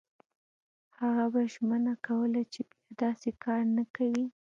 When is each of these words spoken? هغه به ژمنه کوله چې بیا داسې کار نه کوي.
هغه 0.99 1.25
به 1.33 1.41
ژمنه 1.53 1.93
کوله 2.07 2.41
چې 2.53 2.61
بیا 2.69 2.83
داسې 3.01 3.29
کار 3.43 3.61
نه 3.77 3.83
کوي. 3.95 4.25